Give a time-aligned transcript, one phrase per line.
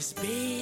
[0.00, 0.59] Cause baby,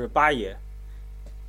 [0.00, 0.50] 是八爷，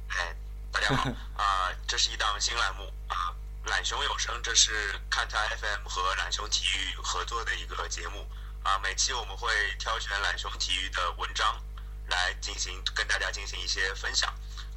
[0.07, 0.35] 哎，
[0.71, 3.33] 大家好啊、这是一档新栏目啊、
[3.65, 4.71] 懒熊有声，这是
[5.09, 8.23] 看台 FM 和懒熊体育合作的一个节目
[8.61, 11.59] 啊、每期我们会挑选懒熊体育的文章
[12.07, 14.31] 来进行跟大家进行一些分享。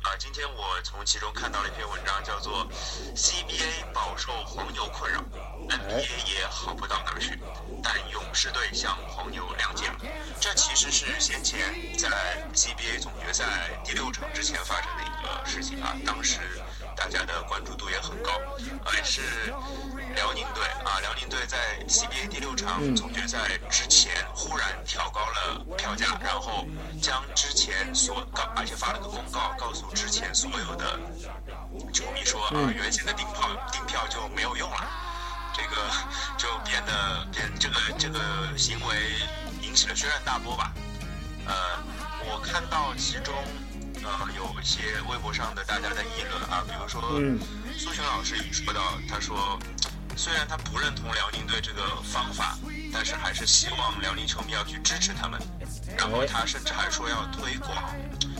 [0.08, 2.66] 啊、今天我从其中看到了一篇文章，叫做
[3.14, 5.22] CBA 饱受黄牛困扰
[5.68, 7.38] ，NBA 也好不到哪儿去，
[7.84, 9.96] 但勇士队向黄牛谅解了。
[10.40, 11.60] 这其实是先前
[11.98, 12.08] 在
[12.54, 13.44] CBA 总决赛
[13.84, 16.38] 第六场之前发生的一个事情啊，当时
[16.98, 18.32] 大家的关注度也很高，
[18.84, 19.22] 而且是
[20.16, 26.66] 辽宁队啊，辽宁队在 CBA 第六场总决赛之前忽然调高了票价，然后
[27.00, 30.98] 将之前所告，而且发了个公告，告诉之前所有的
[31.92, 34.84] 球迷说啊，原先的订票订票就没有用了。
[35.54, 35.76] 这个
[36.36, 38.18] 就变得变这个这个
[38.58, 38.96] 行为
[39.62, 40.72] 引起了轩然大波吧。
[41.46, 41.54] 呃，
[42.26, 43.34] 我看到其中
[44.08, 47.38] 呃有一些微博上的大家的议论啊，比如说嗯
[47.76, 49.58] 苏群老师也说到，他说
[50.16, 52.56] 虽然他不认同辽宁队这个方法，
[52.92, 55.40] 但是还是希望辽宁球迷要去支持他们。
[55.96, 57.76] 然后他甚至还说要推广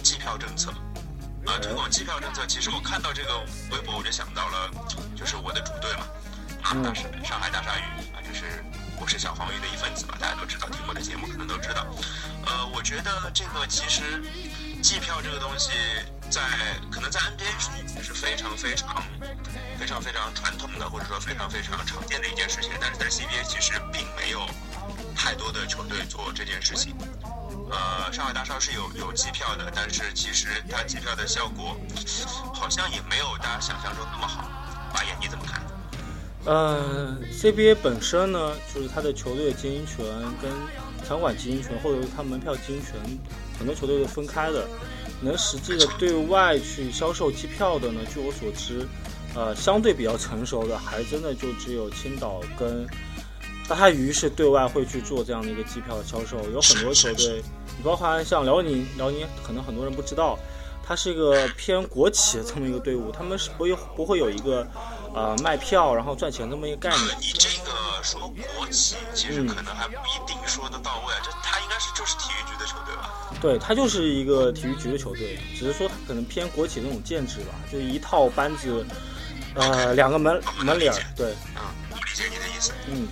[0.03, 0.73] 机票政策。
[1.47, 3.39] 啊，推广机票政策，其实我看到这个
[3.71, 4.71] 微博，我就想到了，
[5.17, 6.07] 就是我的主队嘛，
[6.63, 8.63] 啊，大是上海大鲨鱼啊，就是
[9.01, 11.87] 我是小黄鱼的一份子嘛，大家都知道，听我的节目可能都知道。
[12.45, 14.23] 呃，我觉得这个其实
[14.83, 15.71] 机票这个东西
[16.31, 16.41] 在
[16.91, 19.03] 可能在 NBA 是是非常非常
[19.79, 24.41] 非常非常传统的，或者说非常非常常见的一件事情，但是在 CBA 其实并没有
[25.15, 26.95] 太多的球队做这件事情。
[27.71, 31.77] 呃，上海大鲨是有有机票的，但是其实它机票的效果
[32.55, 34.49] 好像也没有大家想象中那么好。
[34.93, 35.63] 八爷你怎么看？
[36.45, 40.05] 呃，CBA 本身呢，就是它的球队经营权
[40.41, 40.51] 跟
[41.07, 42.95] 场馆经营权，或者是它门票经营权，
[43.59, 44.67] 很多球队是分开的。
[45.21, 48.87] 能实际的对外去销售机票的呢，据我所知，
[49.35, 52.87] 呃，相对比较成熟的，还真的就只有青岛跟
[53.69, 56.39] 大鲨鱼是对外会去做这样的一个机票的销售。
[56.53, 57.43] 有很多球队，
[57.77, 60.39] 你包含像辽宁，辽宁可能很多人不知道，
[60.87, 64.65] 它是一个偏国企的这么一个队伍，他们是不会不会有一个
[65.13, 67.09] 呃卖票然后赚钱这么一个概念。
[67.21, 67.73] 你这个
[68.09, 71.21] 说国企，其实可能还不一定说得到位啊。
[71.23, 73.13] 这他应该是就是体育局的球队吧？
[73.39, 78.87] 对，他就是一个体育局的球队，只是说他可能偏国企那种建制吧，就一套班子，
[79.55, 82.73] 呃，两个门门脸儿，对，啊，我理解你的意思。
[82.87, 83.09] 嗯，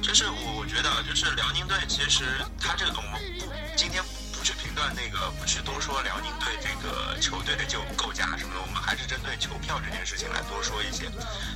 [0.00, 2.22] 就是我我觉得啊，就是辽宁队其实
[2.60, 3.46] 他这个我们不
[3.76, 4.00] 今天
[4.32, 11.10] 不去评断那个，不去多说辽宁队这个球队的就构架什么的，我们还是针对球票这件事情来多说一些。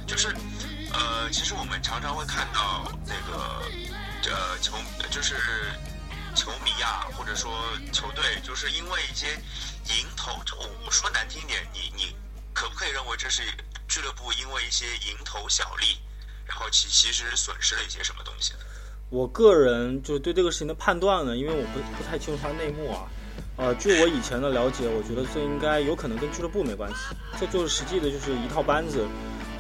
[0.07, 0.35] 就是
[0.93, 3.63] 呃，其实我们常常会看到那个
[4.21, 4.77] 这球
[5.11, 5.35] 就是
[6.35, 7.53] 球迷啊，或者说
[7.93, 9.39] 球队，就是因为一些
[9.87, 12.15] 蝇头，就我我说难听点，你你
[12.53, 13.43] 可不可以认为这是
[13.89, 15.99] 俱乐部因为一些蝇头小利？
[16.47, 18.55] 然后其其实损失了一些什么东西？
[19.09, 23.07] 我个人就是对这个事情的判断呢，因为我不不太清楚它内幕啊，
[23.57, 26.97] 呃，据我以前的了解，我觉得这应该有可能跟俱乐部没关系，
[27.39, 29.07] 这就是实际的就是一套班子，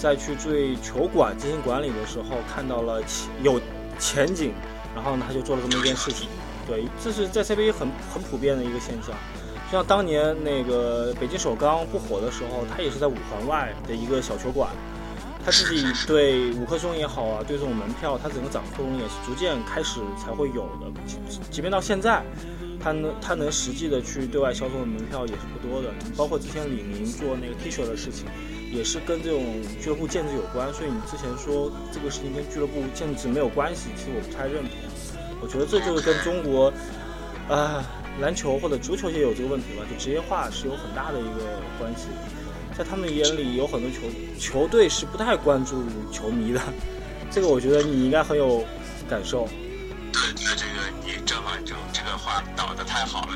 [0.00, 3.60] 在去对球馆进行管理的时候看到了前有
[3.98, 4.54] 前景，
[4.94, 6.26] 然后呢他就做了这么一件事情。
[6.66, 9.14] 对，这是在 CBA 很很普遍的一个现象。
[9.70, 14.70] 就像当年那个北京首钢不火的时候，他也是在五环外的一个小球馆，
[15.44, 20.90] 他自己对五棵松也好啊，对这种门票，他整个掌控也是逐渐开始才会有的。
[21.06, 21.18] 即
[21.50, 22.22] 即便到现在，
[22.82, 25.92] 他能他能实际的去对外销售的门票也是不多的。
[26.16, 28.26] 包括之前李宁做那个 T 恤的事情，
[28.72, 30.72] 也是跟这种俱乐部建制有关。
[30.72, 34.72] 所以你之前说这个事情跟俱乐部建制没有关系，其实我不太认同。
[35.42, 36.72] 我觉得这就是跟中国
[37.48, 37.84] 啊
[38.20, 42.08] 篮球或者足球也有这个问题吧，就职业化是有很大的一个关系。
[42.76, 43.98] 在他们眼里，有很多球
[44.38, 46.60] 球队是不太关注球迷的，
[47.30, 48.64] 这个我觉得你应该很有
[49.08, 49.48] 感受。
[50.12, 53.34] 对对，这个正好就这个话导的太好了，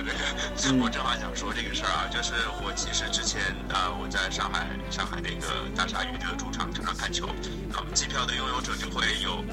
[0.57, 3.41] 这个我正好想说这个事儿啊，就是我其实之前
[3.71, 7.27] 啊、我在上海上海那个大鲨鱼的主场经常看球，
[7.73, 9.45] 啊，机票的拥有者就会有，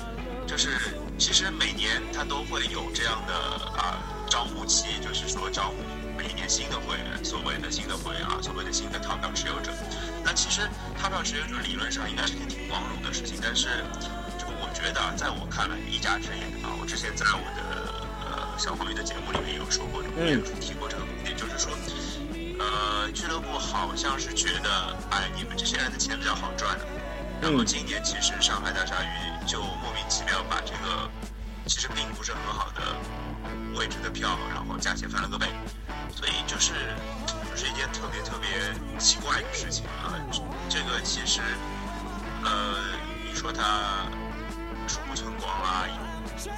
[0.47, 0.77] 就是
[1.17, 3.33] 其实每年他都会有这样的
[3.77, 3.97] 啊
[4.29, 5.83] 招募期，就是说招募
[6.17, 9.71] 每一年新的会员，所谓的新的会员啊，所谓的新的套票持有者。
[10.23, 10.61] 那其实
[10.99, 13.83] 套票持有者理论上应该是件挺光荣的事情，但是
[14.37, 17.80] 就我觉得啊，在我看来一家之言啊，我之前在我的
[18.57, 21.71] 小黄鱼的节目里面有说过，嗯也有提过这个观点，就是说，
[22.59, 26.85] 呃，俱乐部好像是觉得，哎，你们这些人的钱比较好赚的。
[27.41, 31.09] 然后嗯今年其实上海大鲨鱼就莫名其妙把这个
[31.65, 32.81] 其实并不是很好的
[33.75, 35.47] 位置的票，然后价钱翻了个倍，
[36.15, 36.73] 所以就是
[37.49, 38.49] 就是一件特别特别
[38.99, 40.13] 奇怪的事情啊。
[40.69, 41.41] 这个其实
[42.43, 42.75] 呃，
[43.27, 44.05] 你说他
[44.87, 45.87] 鼠目寸光啊，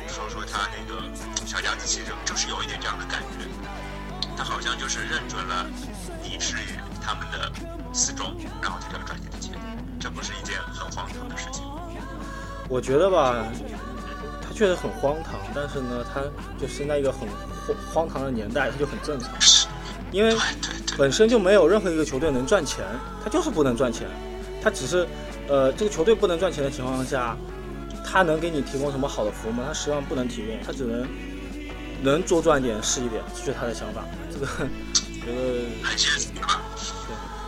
[0.07, 1.01] 说说他那个
[1.45, 3.47] 小家子气，就就是有一点这样的感觉。
[4.35, 5.65] 他好像就是认准了
[6.23, 6.55] 你是
[7.01, 7.51] 他们的
[7.93, 9.53] 死忠，然后他就要赚你的钱，
[9.99, 11.63] 这不是一件很荒唐的事情。
[12.69, 13.45] 我觉得吧，
[14.41, 16.21] 他确实很荒唐，但是呢，他
[16.59, 17.27] 就是在一个很
[17.67, 19.29] 荒荒唐的年代，他就很正常。
[20.11, 20.35] 因为
[20.97, 22.85] 本身就没有任何一个球队能赚钱，
[23.23, 24.07] 他就是不能赚钱，
[24.61, 25.07] 他只是，
[25.47, 27.35] 呃，这个球队不能赚钱的情况下，
[28.13, 29.63] 他能给你提供什么好的服务吗？
[29.65, 31.07] 他实际上不能提供，他只能
[32.03, 34.05] 能多赚点是一点，这就是他的想法。
[34.31, 34.45] 这个，
[35.17, 35.65] 觉得对？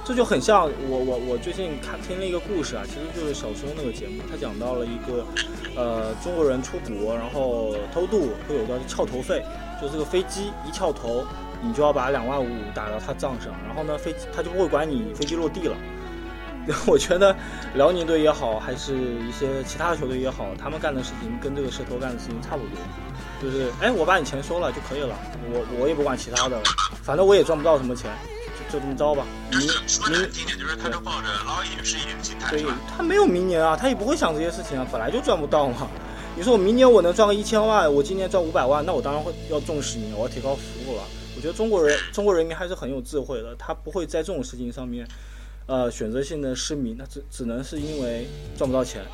[0.04, 5.24] 这就很像我我我最近看听了一个故事啊，其实就是小松那个节目，他讲到了一个
[5.76, 9.46] 呃中国人出国然后偷渡会有叫翘头费，
[9.80, 11.24] 就这个飞机一翘头，
[11.62, 15.78] 你就要把两万五打到他账上，然后呢飞机他就不会管你飞机落地了。
[16.88, 17.36] 我觉得
[17.74, 22.78] 辽宁队也好，还是一些其他的球队也好，他们干的事情跟这个蛇头干的事情差不多，
[23.42, 25.16] 就是哎我把你钱收了就可以了，
[25.52, 26.64] 我我也不管其他的了，
[27.04, 28.12] 反正我也赚不到什么钱，
[28.70, 29.26] 就就这么着吧。
[29.52, 32.66] 明就是说明难听点，就是他就抱着捞一点是一心态，对？
[32.98, 35.88] 他没有明年啊，他也不会想这些事情啊，本来就赚不到嘛。
[36.38, 41.04] 你说我明年我能赚个一千万，我今年赚五百万，那我当然会要重视你，我要提高服务了。
[41.38, 45.08] 我觉得中国人中国人民还是很有智慧的，他不会在这种事情上面，
[45.68, 48.28] 呃，选择性的失明，那只只能是因为
[48.58, 49.06] 赚不到钱。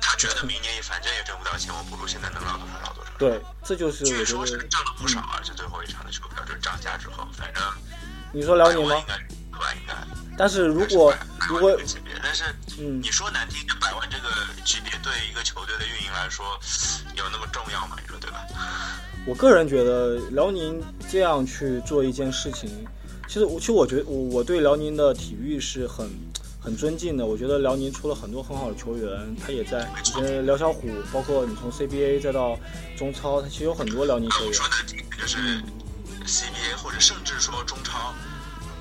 [0.00, 3.10] 他觉得明年也反正也挣不到钱，我不如现在能捞多少捞多少。
[3.18, 4.26] 对，这就是据我觉得。
[4.26, 7.62] 说是挣了不少啊，这最后一场的球票就是涨价之后，反正
[8.32, 9.04] 你说辽宁吗应？
[9.06, 9.72] 该对吧？
[9.74, 9.94] 应该。
[10.38, 11.14] 但是如果
[11.48, 11.74] 如果
[12.22, 12.44] 但是
[12.78, 14.28] 嗯你说难听，这百万这个
[14.64, 16.44] 级别对一个球队的运营来说
[17.16, 17.96] 有那么重要吗？
[18.02, 18.46] 你说对吧？
[19.26, 22.86] 我个人觉得辽宁这样去做一件事情，
[23.26, 26.08] 其实我其实我觉得我我对辽宁的体育是很
[26.60, 27.26] 很尊敬的。
[27.26, 32.58] 我觉得辽宁出了很多很好的球员，他也在以前辽小虎，包括你从 CBA 再到
[32.96, 34.66] 中超，他其实有很多辽宁球员我说。
[34.68, 34.74] 的
[35.20, 35.62] 就是嗯
[36.26, 38.14] CBA 或者甚至说中超，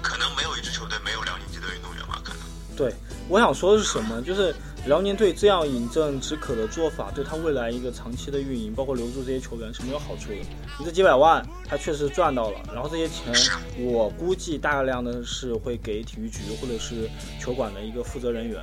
[0.01, 2.21] 可能没有一支球队没有辽宁籍的运动员吧？
[2.23, 2.41] 可能。
[2.75, 2.93] 对，
[3.29, 4.21] 我想说的是什么？
[4.21, 4.53] 就是
[4.85, 10.35] 辽宁队这样饮鸩止渴的做法，对他未来一个长期的运营，包括留住这些球员是没有好处的。
[10.79, 13.33] 你这几百万，他确实赚到了，然后这些钱，
[13.79, 18.61] 我估计大量的是会给体育局或者是球馆的一个负责人员，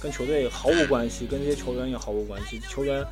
[0.00, 2.60] 跟球队毫无关系，跟这些球员也毫无关系。
[2.68, 3.04] 球员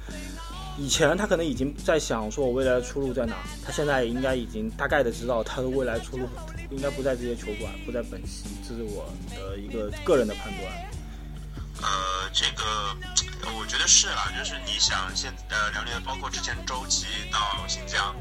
[0.78, 6.28] 以前他可能已经在想说我未来的出路在哪，他现在应该已经大概的知道他的未来出路
[6.70, 10.72] 应该不在这些球馆，不在本溪，这是我的一个个人的判断。
[11.82, 12.96] 呃，这个
[13.42, 18.14] 呃我觉得是啊，就是你想现呃辽宁，包括之前周琦到新疆，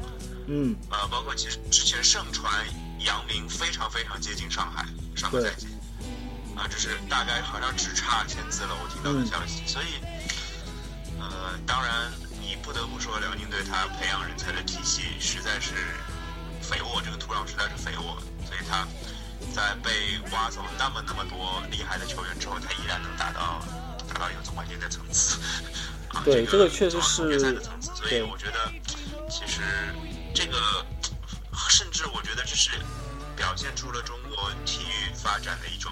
[0.48, 2.52] 嗯，呃，包括其实之前盛传
[2.98, 5.68] 扬名非常非常接近上海上个赛季，
[6.56, 9.62] 啊、就是大概好像只差签字了，我听到的嗯消息。
[9.66, 10.00] 所以，
[11.20, 15.74] 呃，当然你不得不说辽宁队他培养人才的体系实在是
[16.60, 18.86] 肥沃，这个土壤实在是肥沃，所以他
[19.54, 23.64] 在被挖走那么那么多厉害的球员之后，他依然能达到
[24.08, 25.38] 达到一个总冠军的层次。
[26.08, 28.70] 啊，对这这个确实是所以我觉得
[29.30, 29.62] 其实
[30.34, 30.56] 这个
[31.68, 32.70] 甚至我觉得这是
[33.34, 35.90] 表现出了中国体育发展的一种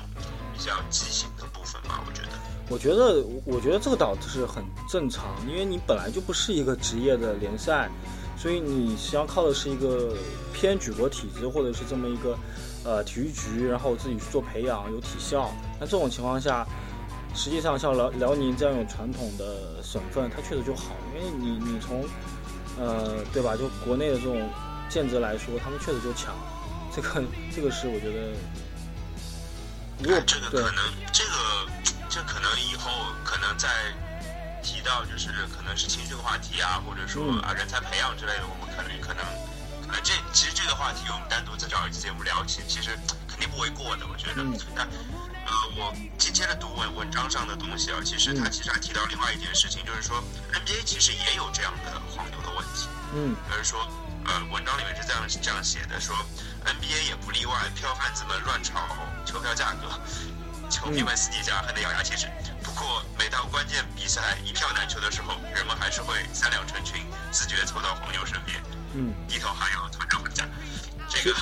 [0.53, 2.29] 比较畸形的部分吧，我觉得。
[2.69, 7.91] 我觉得，我觉得这个倒是很正常，因为你本来就不是一个职业的联赛，
[8.39, 10.15] 所以你实际上靠的是一个
[10.53, 12.39] 偏举国体制或者是这么一个
[12.85, 15.51] 呃体育局，然后自己去做培养，有体校。
[15.79, 16.67] 那这种情况下，
[17.35, 22.05] 实际上像辽辽宁这样有传统的省份，它确实就好，因为你你从
[22.79, 24.49] 呃对吧，就国内的这种
[24.89, 26.35] 建制来说，他们确实就强。
[26.93, 27.23] 这个
[27.55, 28.35] 这个是我觉得，
[30.03, 30.83] 如果这个可能，
[31.13, 31.31] 这个
[32.09, 32.91] 这可能以后
[33.25, 33.69] 可能在
[34.61, 39.23] 提到就是可能是情绪话题啊，或者说嗯啊人才培养之类的，我们可能可能
[40.03, 42.91] 这其实这个话题我们单独再找一期节目聊，起其实
[43.29, 44.57] 肯定不为过的，我觉得嗯。
[44.77, 44.87] 但
[45.47, 52.89] 呃，我接接着读文文章上的东西啊，其实他嗯其实还提到另外一件事情，就是说 NBA 其实也有这样的黄牛的问题。
[53.13, 53.81] 嗯就是说，
[54.27, 56.15] 呃，文章里面是这样这样写的，说
[56.65, 58.79] NBA 也不例外，票贩子们乱炒
[59.27, 59.89] 球票价格，
[60.71, 62.29] 球迷们私底下还得咬牙切齿。
[62.63, 68.63] 不过，每到关键比赛一票难求的时候，人们还是会三两成群，自觉凑到黄牛身边，
[68.95, 70.47] 嗯低头哈腰，团长回家。
[71.09, 71.37] 这个，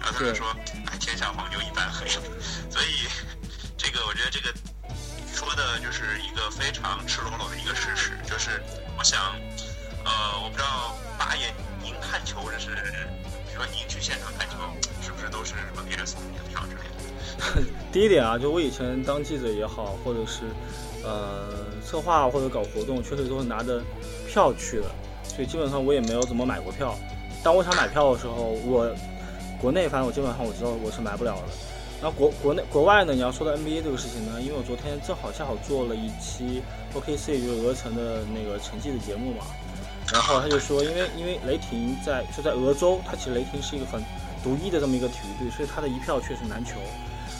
[0.00, 0.54] 然后他就说，
[0.90, 3.08] 哎，天下黄牛一般黑，所以
[3.78, 4.52] 这个我觉得这个
[5.32, 8.60] 说的就是一个非常赤裸裸的一个事实，就是
[8.98, 9.32] 我想，
[10.04, 13.08] 呃，我不知道八爷您看球，这是
[13.62, 14.56] 说您去现场看球，
[15.00, 17.70] 是不是都是什么别人送你的票之类的？
[17.92, 20.40] 第一点啊，就我以前当记者也好，或者是
[21.04, 21.46] 呃
[21.80, 23.80] 策划或者搞活动，确实都是拿着
[24.26, 24.90] 票去的，
[25.22, 26.98] 所以基本上我也没有怎么买过票。
[27.44, 28.92] 当我想买票的时候，我
[29.60, 31.42] 国内反正我基本上我知道我是买不了的。
[32.02, 36.60] 然后国国内国外呢，你要说到 NBA 这个事情呢，因为我昨天正好恰好做了一期
[36.94, 39.44] OKC 就是鹅城的那个成绩的节目嘛，
[40.12, 44.02] 然后他就说，因为因为雷霆在就在俄州，他其实雷霆是一个很
[44.44, 46.72] 独一的这么一个体育队，所以他的一票确实难求。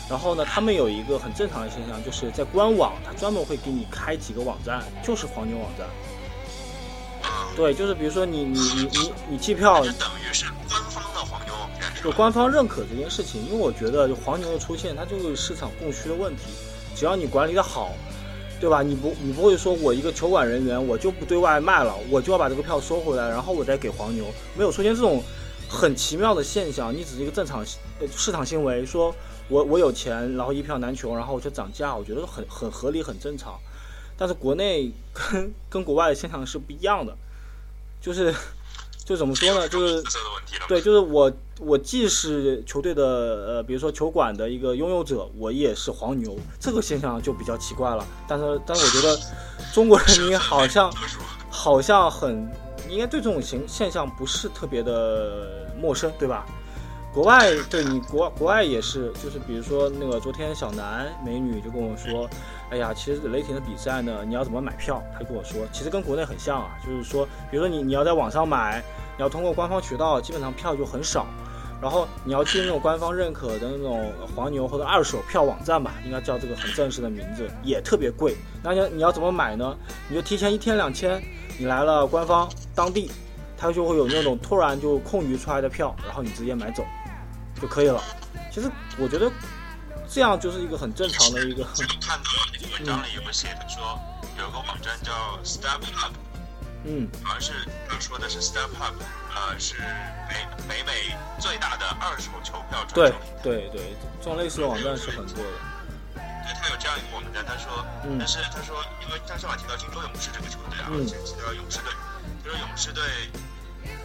[0.08, 5.86] 然后呢，他们有一个很正常的现象，就是在官网，他专门会给你开几个网站，就是黄牛网站。
[7.22, 11.92] 嗯，对，就是比如说你你你你你机票，等于是官方的黄牛网站？
[12.02, 16.44] 就官方认可这件事情，因为我觉得就黄牛的出现，它就是市场供需的问题。
[16.96, 17.92] 只要你管理的好，
[18.62, 18.80] 对吧？
[18.80, 24.24] 你不你不会说我一个球馆人员我就不对外卖了，我就要把这个票收回来，然后我再给黄牛，
[24.56, 25.20] 没有出现这种
[25.68, 26.94] 很奇妙的现象。
[26.94, 27.66] 你只是一个正常
[27.98, 29.12] 呃市场行为，说
[29.48, 33.58] 我我有钱，然后一票难求，然后我就涨价，我觉得很很合理很正常。
[34.16, 37.16] 但是国内跟跟国外的现象是不一样的，
[38.00, 38.32] 就是
[39.12, 39.68] 就怎么说呢？
[39.68, 40.02] 就是。
[40.68, 48.06] 对，就是我，我既是球队的呃，比如说球馆的一个拥有者，我也是黄牛，这个现象就比较奇怪了。
[48.26, 49.18] 但是，但是我觉得
[49.72, 50.90] 中国人民好像。
[51.54, 52.50] 好像很
[52.88, 56.46] 应该对这种形现象不是特别的陌生，对吧？
[57.12, 62.26] 国外对你国国外也是，就是比如说那个昨天小南美女就跟我说，
[62.70, 65.02] 哎呀，其实雷霆的比赛呢，你要怎么买票？
[65.12, 68.82] 她跟我说，其实跟国内很像啊，就是说，比如说你你要在网上买，
[69.16, 71.26] 你要通过官方渠道，基本上票就很少。
[71.80, 78.36] 然后你要去那种官方认可的那种黄牛或者二手票网站吧，应该叫这个很正式的名字，也特别贵。
[78.62, 79.76] 那你你要怎么买呢？
[80.08, 81.20] 你就提前一天两千，
[81.58, 83.10] 你来了官方当地，
[83.58, 86.84] 它就会有那种突然就空余出来的票，然后你直接买走
[87.60, 88.00] 就可以了。
[88.52, 89.28] 其实我觉得
[90.06, 93.98] 这样就是一个很正常的一个， 这个看到那个文章里有写说，
[94.38, 96.12] 有个网站叫 Step Hub，
[96.84, 97.52] 嗯好像是
[97.88, 98.94] 他说的是 Step Hub，
[99.34, 99.74] 呃，是
[100.28, 100.34] 北
[100.68, 103.42] 北美最大的二手球票转对售平台。
[103.42, 105.50] 对对，这种类似的网站是很多的。
[106.14, 106.22] 对，
[106.60, 111.92] 他有这样一个网站，他说，嗯但是他说，因为他正好提到金州勇士这个球队啊，嗯而且提到勇士队，
[112.42, 113.02] 他说勇士队，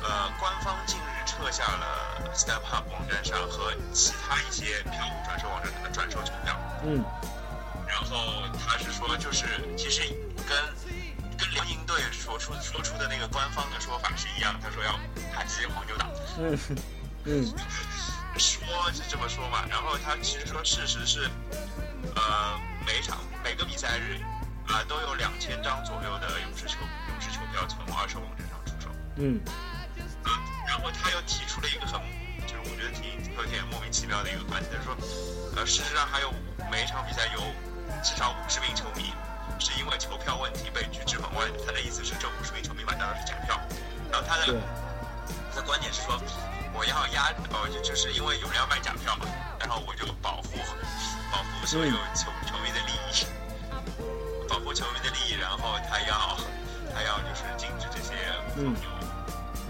[0.04, 6.56] 呃，官方近日撤下了 Step Hub 网站上和其他一些票务转售网站上的转售球票。
[6.86, 7.04] 嗯
[7.88, 9.46] 然后他是说，就是
[9.78, 10.02] 其实
[10.48, 10.56] 跟
[12.48, 14.98] 出说出的那个官方的说法是一样，他说要
[15.36, 16.58] 打击黄牛党，嗯
[17.26, 17.54] 嗯
[18.40, 19.66] 说是这么说嘛。
[19.70, 21.30] 然后他其实说事实是，
[22.16, 24.20] 呃，每场每个比赛日
[24.68, 26.78] 啊、都有两千张左右的勇士球
[27.10, 28.90] 勇士球票从二手网站上出售。
[29.16, 29.42] 嗯
[30.24, 32.00] 啊，然后他又提出了一个很，
[32.46, 34.96] 就是我觉得挺有点莫名其妙的一个观点，他说，
[35.56, 36.34] 呃，事实上还有
[36.72, 37.40] 每一场比赛有
[38.04, 39.14] 至少五十名球迷
[39.60, 41.46] 是因为球票问题被拒之门外。
[41.66, 43.60] 他的意思是这五十名球迷买到的是假票，
[44.12, 44.54] 然后他的
[45.52, 46.20] 他的观点是说，
[46.74, 49.26] 我要压，呃，就就是因为有人要买假票嘛，
[49.60, 50.58] 然后我就保护
[51.32, 53.26] 保护所有球球迷的利益，
[54.48, 56.38] 保护球迷的利益，然后他要
[56.94, 58.14] 他要就是禁止这些
[58.56, 58.90] 黄牛。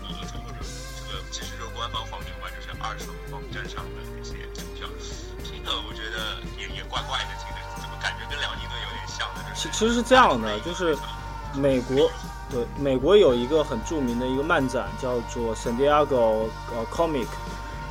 [0.04, 4.17] 呃，这个这个其实就是官方黄牛嘛，就是二手网站上的
[9.58, 10.96] 其其实是这样的，就是
[11.56, 12.10] 美国，
[12.52, 17.26] 对美国有一个很著名的一个漫展叫做 San Diego 呃 Comic，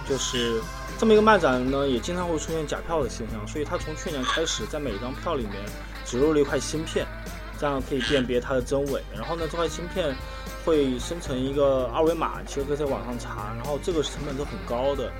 [0.08, 0.62] 就是
[0.96, 5.54] 这么一个漫展呢，也经常会出现假票的现象，所以它从去年开始在每张票里面
[6.04, 7.04] 植入了一块芯片，
[7.58, 9.02] 这样可以辨别它的真伪。
[9.12, 10.14] 然后呢，这块芯片
[10.64, 15.11] 会生成一个二维码，其实可以在网上查，然后这个成本都很高的，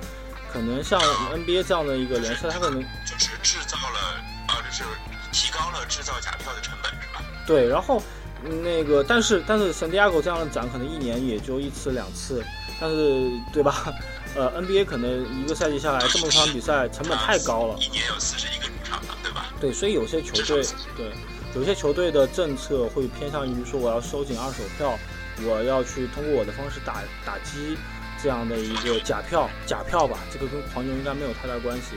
[0.51, 0.99] 可能像
[1.33, 4.83] NBA 这样的一个联赛，它可能就是制造了啊，就是
[5.31, 7.23] 提高了制造假票的成本，是吧？
[7.45, 8.01] 对，然后
[8.43, 12.43] 嗯那个，但是但是 San Diego 这样的展可能一年也就一次两次，
[12.79, 13.93] 但是对吧？
[14.35, 15.09] 呃，NBA 可能
[15.41, 17.75] 一个赛季下来这么多场比赛，成本太高了。
[17.79, 19.51] 一年有四十一个主场嘛，对吧？
[19.59, 20.63] 对，所以有些球队
[20.95, 21.11] 对
[21.55, 24.99] 有些球队的政策会偏向于说我要收紧二手票，
[25.43, 27.75] 我要去通过我的方式打打击
[28.21, 31.95] 这样的一个假票假票吧，这个跟黄牛应该没有太大关系。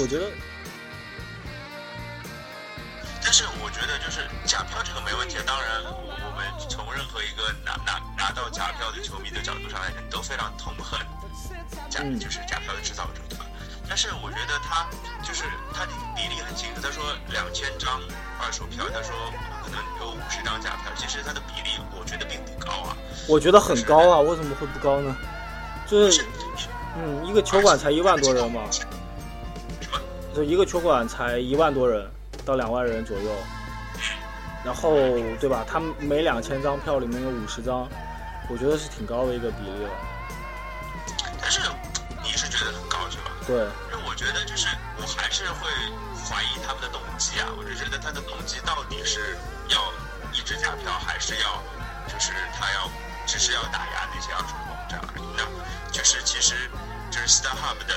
[0.00, 0.26] 我觉得
[3.22, 10.98] 但是我觉得就是假票这个没问题，当然我我们从任何一个拿拿拿到假票的球迷的角度上来讲，都非常痛恨
[11.88, 13.44] 假嗯就是假票的制造者，对吧？
[13.88, 14.86] 但是我觉得他
[15.22, 18.00] 就是他的比例很清楚，他说两千张
[18.40, 19.14] 二手票，他说
[19.62, 22.96] 可能有五十张假票，其实他的比例我觉得并不高啊。
[23.28, 25.14] 我觉得很高啊，为什么会不高呢？
[25.86, 26.24] 就是
[26.96, 28.82] 嗯，一个球馆才一万多人嘛，什
[29.92, 30.00] 么？
[30.34, 32.08] 就一个球馆才一万多人
[32.44, 33.30] 到两万人左右，
[34.64, 34.94] 然后
[35.38, 35.64] 对吧？
[35.68, 37.88] 他们每两千张票里面有五十张，
[38.48, 39.90] 我觉得是挺高的一个比例了。
[41.40, 41.60] 但是
[42.22, 43.30] 你是觉得很高是吧？
[43.46, 43.56] 对，
[43.90, 44.68] 因为我觉得就是
[44.98, 45.68] 我还是会
[46.24, 49.36] 怀疑他们的动机啊，我就觉得他的动机到底是
[49.68, 49.92] 要
[50.32, 51.62] 一直假票，还是要
[52.06, 52.90] 就是他要
[53.26, 55.22] 只是要打压那些二手网站而已？
[55.36, 55.44] 那
[55.90, 56.70] 就是其实
[57.10, 57.94] 就是 StarHub 的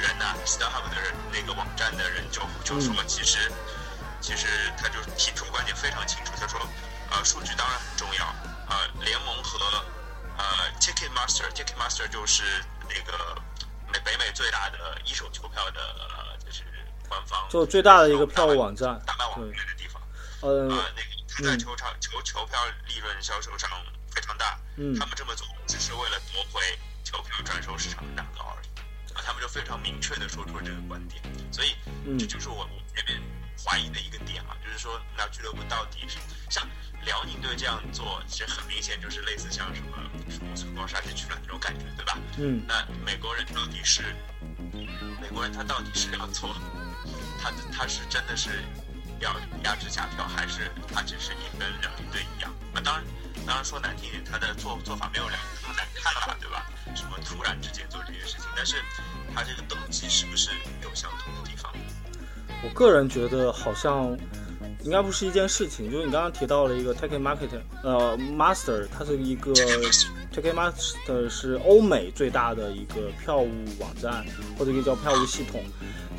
[0.00, 3.50] 人呐、s t a r h u b 的人那个网站的人就就说，其实
[4.20, 4.46] 其实
[4.76, 6.60] 他就提出观点非常清楚，他说
[7.10, 8.26] 呃数据当然很重要，
[8.68, 9.58] 呃联盟和
[10.36, 10.44] 呃
[10.80, 12.42] Ticketmaster，Ticketmaster 就是
[12.88, 13.36] 那个
[13.92, 16.64] 美北美最大的一手球票的呃就是
[17.08, 20.00] 官方，就最大的一个票务网站大卖网对站的地方。
[20.40, 23.70] 呃呃，那个他在球场、球球票利润销售上
[24.10, 24.98] 非常大，嗯。
[24.98, 26.60] 他们这么做只是为了夺回
[27.02, 28.73] 球票转售市场的蛋糕而已，啊，
[29.24, 31.74] 他们就非常明确的说出了这个观点，所以
[32.06, 33.18] 嗯这就是我我这边
[33.64, 36.18] 怀疑的一个点啊，就是说那俱乐部到底是
[36.50, 36.66] 像
[37.04, 39.96] 辽宁队这样做，其实很明显就是类似像什么
[40.28, 42.18] 什么春光杀进去了那种感觉，对吧？
[42.36, 44.14] 嗯那美国人到底是
[45.20, 46.54] 美国人他到底是要做，
[47.40, 48.62] 他他是真的是
[49.20, 52.52] 要压制假票，还是他只是也跟辽宁队一样？
[52.72, 53.04] 那当然，
[53.46, 56.66] 当然说难听一点，他的做做法没有辽宁那么难看了，对吧？
[56.94, 58.76] 什么突然之间做这件事情，但是
[59.34, 60.50] 他这个动机是不是
[60.82, 61.72] 有相同的地方？
[62.62, 64.16] 我个人觉得好像
[64.82, 69.52] 应该不是一件事情，就是你刚刚提到了一个 Ticket Market，呃，Master，它是一个
[70.32, 74.24] Ticket Master 是欧美最大的一个票务网站，
[74.58, 75.62] 或者一个叫票务系统，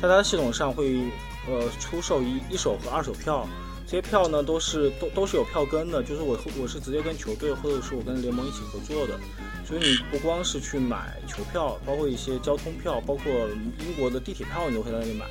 [0.00, 1.10] 在它的系统上会
[1.48, 3.48] 呃出售一一手和二手票。
[3.86, 9.16] 这些票呢都是都都是有票根的，就是我我是直接跟球队或者是我跟联盟一起合作的，
[9.64, 13.32] 所以你不光是去买球票，包括一些交通票，包括
[13.78, 15.24] 英国的地铁票，你都可以在那里买。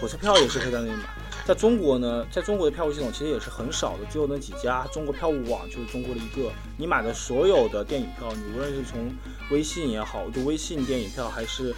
[0.00, 1.04] 火车票也是可以在那里买。
[1.44, 4.84] 在中国呢，在中国的票务系统其实也是很少的，只有那几家。
[4.92, 6.52] 中国票务网就是中国的一个。
[6.76, 9.12] 你买的所有的电影票，你无论是从
[9.50, 11.74] 微信也好，就微信电影票，还是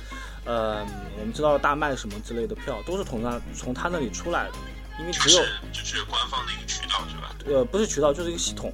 [0.46, 0.80] 呃
[1.18, 4.54] 我们知道的大麦什么之类的票，都是从他从他那里出来的。
[4.98, 7.34] 因为只有是就是官方的一个渠道是吧？
[7.46, 8.72] 呃，不是渠道，就是一个系统。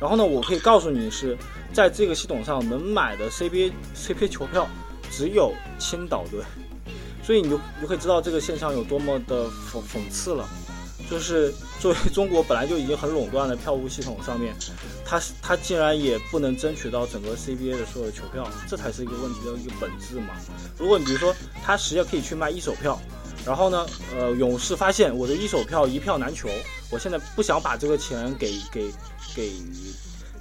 [0.00, 1.36] 然后呢，我可以告诉你是
[1.72, 4.68] 在这个系统上能买的 CBA CBA 球票
[5.10, 6.42] 只有青岛队，
[7.22, 10.48] 所以你就你就可以知道这个现象有多么的讽讽刺了。
[11.10, 14.54] 就是作为中国本来就已经很垄断的票务系统上面，
[15.04, 20.34] 它它竟然也不能争取到整个 CBA 的所有的球票，这才是一个问题的一个本质嘛。
[20.78, 22.98] 如果你比如说，它实际上可以去卖一手票，
[23.44, 26.48] 然后呢，呃，勇士发现我的一手票一票难求，
[26.90, 28.92] 我现在不想把这个钱给给
[29.34, 29.52] 给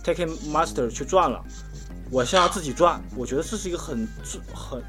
[0.04, 1.44] Taking Master 去赚了，
[2.12, 3.02] 我现在要自己赚。
[3.16, 4.08] 我觉得这是一个很
[4.54, 4.84] 很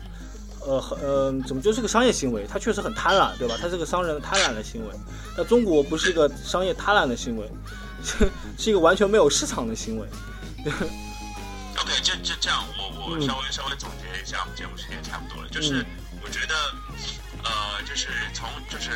[0.67, 3.57] 呃很呃怎么就是个商业行为，他确实很贪婪，对吧？
[3.61, 4.95] 他是个商人贪婪的行为。
[5.37, 7.51] 那中国不是一个商业贪婪的行为，
[8.05, 10.07] 是 是一个完全没有市场的行为。
[10.65, 15.49] OK，这这这样，我我嗯稍微、稍微总结一下，我们节目时间差不多了。
[15.49, 15.87] 就是、嗯
[16.25, 16.55] 我觉得，
[17.45, 18.91] 呃，就是从就是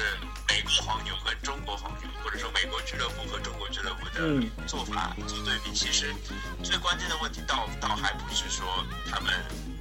[0.48, 6.14] 美国黄牛跟中国黄牛，或者说美国俱乐部和中国俱乐部的嗯做法做对比，其实
[6.62, 8.64] 最关键的问题倒倒还不是说
[9.10, 9.32] 他们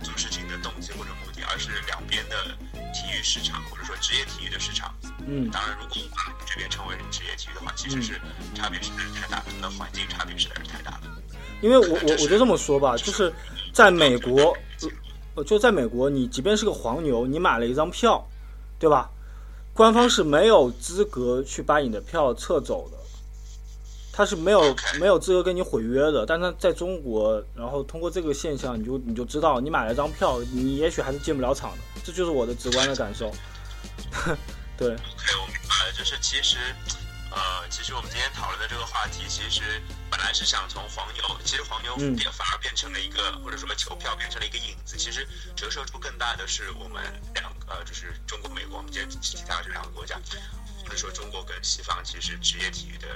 [0.04, 2.58] 做事情的动机或者目的，而是两边的
[2.94, 4.94] 体育市场或者说职业体育的市场。
[5.28, 8.20] 嗯当然，如果把这边称为职业体育的话，其实是
[8.54, 11.02] 差别实在是太大了，它的环境差别实在是太大了。
[11.62, 13.34] 因为我我我就这么说吧，就是
[13.74, 14.56] 在美国，
[15.36, 18.24] 呃，就在美国，你即便是个黄牛，你买了一张票，
[18.86, 19.10] 对吧？
[19.74, 22.98] 官方是没有资格去把你的票撤走的，
[24.14, 26.24] 他是没有没有资格跟你毁约的。
[26.24, 33.32] 但他在中国，然后通过这个现象，你就你就知道，你买了张票，你也许还是进不了场的，这就是我的直观的感受。
[34.78, 36.58] 对，OK，我明白了，就是其实，
[37.32, 44.96] 呃，其实我们今天讨论的这个话题，其实本来是想从黄牛，其实黄牛嗯也反而变成了一个，或者说球票变成了一个影子。
[44.96, 47.02] 其实折射出更大的是我们
[47.34, 48.05] 两个，呃，就是
[48.96, 50.16] 中国、美国，我们今天提到这两个国家，
[50.84, 53.08] 或者说中国跟西方，其实职业体育的。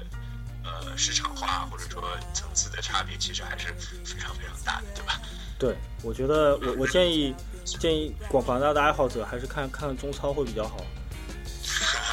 [0.62, 5.20] 呃，市场化或者说层次的差别，其实还是非常非常大的，对吧？
[5.58, 10.86] 对，我觉得我我建议建议广广大的爱好者还是看看中超会比较好。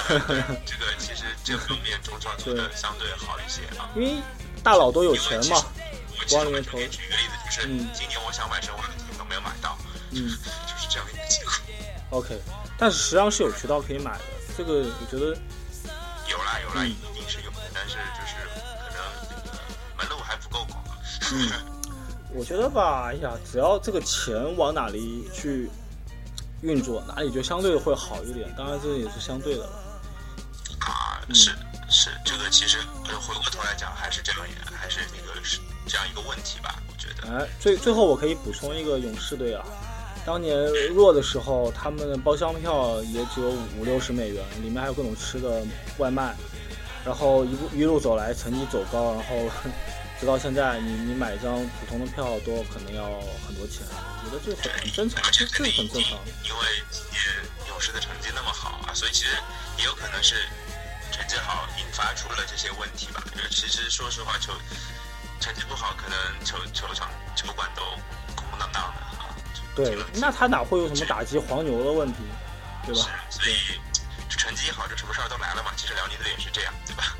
[0.09, 3.90] 这个其实这方面中超做的相对好一些啊。
[3.98, 4.22] 因为
[4.62, 5.61] 大佬都有钱嘛，
[6.33, 9.76] 往里面投给举一个例子，就是嗯今年我想买申花都没有买到，
[10.12, 11.61] 嗯 就是这样一个情况。
[12.11, 12.40] ，OK，
[12.79, 14.25] 但是实际上是有渠道可以买的，
[14.57, 15.27] 这个我觉得
[16.29, 19.59] 有啦有啦，嗯一定是有的，但是就是可能呃
[19.97, 20.85] 门路还不够广。
[21.33, 21.51] 嗯，
[22.35, 25.71] 我觉得吧，哎呀，只要这个钱往哪里去
[26.62, 28.55] 运作，哪里就相对会好一点。
[28.57, 29.71] 当然，这也是相对的了。
[30.81, 31.51] 啊，嗯是
[31.89, 37.39] 是，这个其实呃回过头来讲，还是这样一还是那个是这样一个问题吧，我觉得。
[37.39, 39.65] 哎，最最后我可以补充一个勇士队啊，
[40.27, 40.59] 当年
[40.93, 45.65] 弱的时候，他们的包厢票也只有五六十美元，里面还有各种吃的
[45.99, 46.35] 外卖，
[47.05, 49.49] 然后一路一路走来，成绩走高，然后
[50.19, 53.05] 直到现在，你你买一张普通的票都可能要
[53.47, 53.87] 很多钱，
[54.25, 56.19] 我觉得这很很正常，这这很正常。
[56.43, 56.61] 因为
[56.91, 57.23] 今年
[57.69, 59.31] 勇士的成绩那么好啊，所以其实
[59.79, 60.35] 也有可能是
[61.12, 63.23] 成绩好引发出了这些问题吧。
[63.33, 64.53] 就是其实说实话，球
[65.39, 67.83] 成绩不好，可能球球场球馆都
[68.35, 69.15] 空空荡荡的。
[69.77, 72.19] 对，那他哪会有什么打击黄牛的问题，
[72.87, 73.11] 对吧？
[73.31, 73.79] 所以
[74.31, 75.71] 成绩好，这什么事儿都来了嘛。
[75.77, 77.15] 其实辽宁队也是这样，对吧？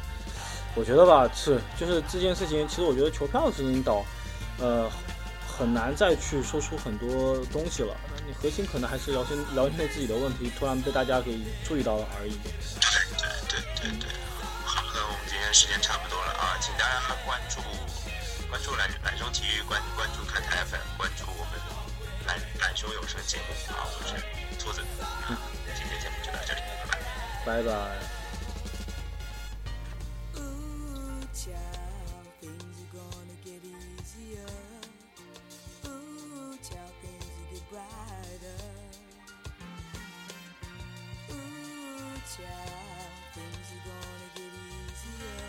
[0.75, 4.05] 我觉得吧，是就是这件事情，其实我觉得球票是引导，
[4.59, 4.91] 呃，
[5.47, 7.95] 很难再去说出很多东西了。
[8.27, 12.33] 你核心可能还是辽宁辽宁队自己的问题，突然被大家给注意到了而已。
[12.43, 12.53] 对
[13.17, 14.09] 对对对对。
[14.65, 17.61] 好，的我们今天时间差不多了啊，请大家关注
[18.51, 21.25] 关注懒懒熊体育，关关注看台 FM，关注
[22.27, 24.17] 我们懒懒熊有声节目啊，我是
[24.59, 25.39] 兔子，啊
[25.77, 26.61] 今天节目就到这里，
[27.47, 27.63] 拜拜。
[27.63, 27.71] 拜拜。
[30.35, 34.51] Ooh, child, things are gonna get easier.
[35.87, 38.59] Ooh, child, things will get brighter.
[41.31, 45.47] Ooh, child, things are gonna get easier.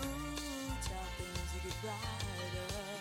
[0.00, 2.93] Ooh, child, things will get brighter.